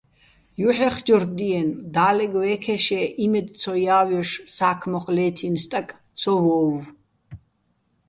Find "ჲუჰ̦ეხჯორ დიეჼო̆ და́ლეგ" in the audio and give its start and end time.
0.59-2.33